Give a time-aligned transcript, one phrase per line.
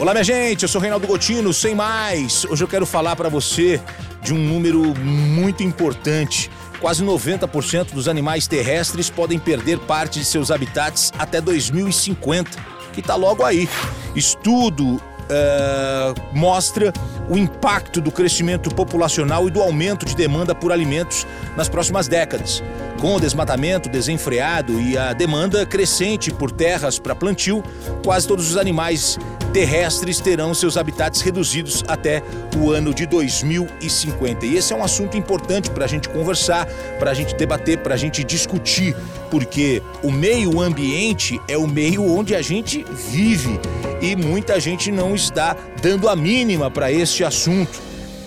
[0.00, 2.44] Olá, minha gente, eu sou Reinaldo Gotino, sem mais.
[2.44, 3.80] Hoje eu quero falar para você
[4.22, 6.48] de um número muito importante.
[6.80, 12.48] Quase 90% dos animais terrestres podem perder parte de seus habitats até 2050,
[12.92, 13.68] que está logo aí.
[14.14, 16.92] Estudo uh, mostra
[17.28, 21.26] o impacto do crescimento populacional e do aumento de demanda por alimentos
[21.56, 22.62] nas próximas décadas.
[22.98, 27.62] Com o desmatamento desenfreado e a demanda crescente por terras para plantio,
[28.02, 29.18] quase todos os animais
[29.52, 32.22] terrestres terão seus habitats reduzidos até
[32.56, 34.46] o ano de 2050.
[34.46, 36.66] E esse é um assunto importante para a gente conversar,
[36.98, 38.94] para a gente debater, para a gente discutir,
[39.30, 43.58] porque o meio ambiente é o meio onde a gente vive
[44.00, 47.82] e muita gente não está dando a mínima para este assunto.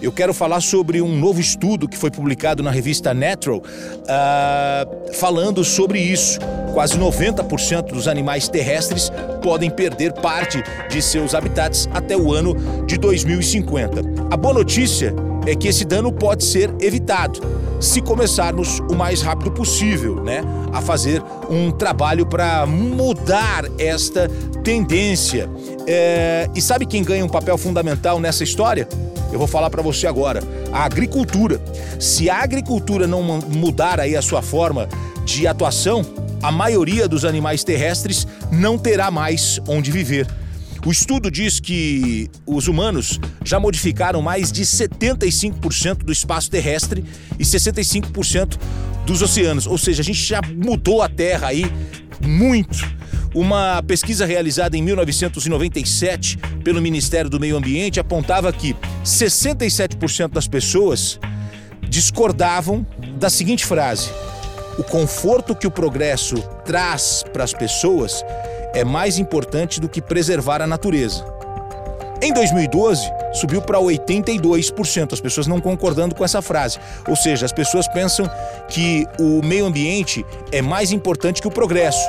[0.00, 5.64] Eu quero falar sobre um novo estudo que foi publicado na revista Natural, uh, falando
[5.64, 6.38] sobre isso.
[6.74, 9.10] Quase 90% dos animais terrestres
[9.42, 14.02] podem perder parte de seus habitats até o ano de 2050.
[14.30, 15.14] A boa notícia
[15.46, 20.80] é que esse dano pode ser evitado se começarmos o mais rápido possível, né, a
[20.80, 24.28] fazer um trabalho para mudar esta
[24.62, 25.48] tendência.
[25.86, 26.48] É...
[26.54, 28.88] E sabe quem ganha um papel fundamental nessa história?
[29.32, 30.42] Eu vou falar para você agora.
[30.72, 31.60] A agricultura.
[31.98, 34.88] Se a agricultura não mudar aí a sua forma
[35.24, 36.04] de atuação,
[36.42, 40.26] a maioria dos animais terrestres não terá mais onde viver.
[40.84, 47.02] O estudo diz que os humanos já modificaram mais de 75% do espaço terrestre
[47.38, 48.58] e 65%
[49.06, 49.66] dos oceanos.
[49.66, 51.64] Ou seja, a gente já mudou a Terra aí
[52.20, 52.86] muito.
[53.34, 61.18] Uma pesquisa realizada em 1997 pelo Ministério do Meio Ambiente apontava que 67% das pessoas
[61.88, 62.86] discordavam
[63.18, 64.10] da seguinte frase:
[64.78, 68.22] O conforto que o progresso traz para as pessoas
[68.74, 71.24] é mais importante do que preservar a natureza.
[72.20, 73.02] Em 2012,
[73.34, 76.78] subiu para 82%, as pessoas não concordando com essa frase.
[77.06, 78.30] Ou seja, as pessoas pensam
[78.68, 82.08] que o meio ambiente é mais importante que o progresso.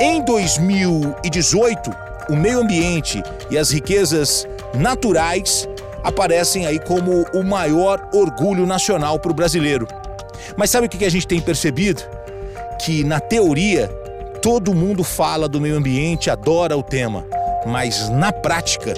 [0.00, 1.90] Em 2018,
[2.28, 5.68] o meio ambiente e as riquezas naturais
[6.04, 9.88] aparecem aí como o maior orgulho nacional para o brasileiro.
[10.56, 12.02] Mas sabe o que a gente tem percebido?
[12.84, 13.90] Que na teoria
[14.46, 17.26] Todo mundo fala do meio ambiente, adora o tema,
[17.66, 18.94] mas na prática,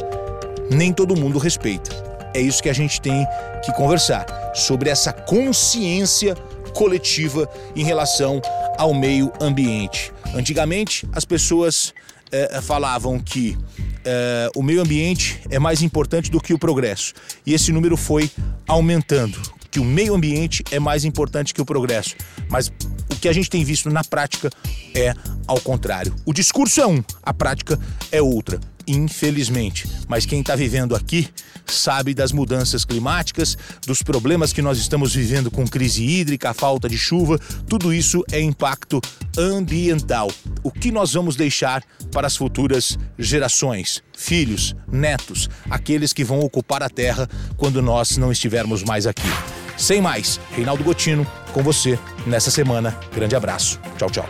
[0.70, 1.90] nem todo mundo respeita.
[2.34, 3.26] É isso que a gente tem
[3.64, 6.34] que conversar sobre essa consciência
[6.74, 8.42] coletiva em relação
[8.76, 10.12] ao meio ambiente.
[10.34, 11.94] Antigamente, as pessoas
[12.30, 13.56] é, falavam que
[14.04, 17.14] é, o meio ambiente é mais importante do que o progresso.
[17.46, 18.30] E esse número foi
[18.66, 22.14] aumentando, que o meio ambiente é mais importante que o progresso.
[22.50, 22.70] Mas
[23.18, 24.50] que a gente tem visto na prática
[24.94, 25.14] é
[25.46, 26.14] ao contrário.
[26.24, 27.78] O discurso é um, a prática
[28.12, 29.88] é outra, infelizmente.
[30.08, 31.28] Mas quem está vivendo aqui
[31.66, 33.56] sabe das mudanças climáticas,
[33.86, 38.40] dos problemas que nós estamos vivendo com crise hídrica, falta de chuva, tudo isso é
[38.40, 39.00] impacto
[39.36, 40.30] ambiental.
[40.62, 46.82] O que nós vamos deixar para as futuras gerações, filhos, netos, aqueles que vão ocupar
[46.82, 49.28] a terra quando nós não estivermos mais aqui.
[49.78, 52.98] Sem mais, Reinaldo Gotino com você nessa semana.
[53.14, 53.80] Grande abraço.
[53.96, 54.28] Tchau, tchau.